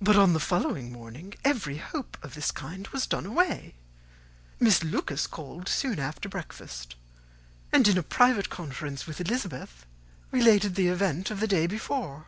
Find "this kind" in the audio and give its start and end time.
2.34-2.86